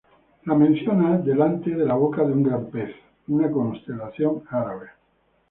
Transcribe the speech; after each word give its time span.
La 0.45 0.55
menciona 0.55 1.17
delante 1.19 1.75
de 1.75 1.85
la 1.85 1.93
boca 2.05 2.23
de 2.23 2.31
un 2.33 2.41
Gran 2.41 2.71
Pez, 2.71 2.89
una 3.27 3.51
constelación 3.51 4.41
árabe. 4.49 4.89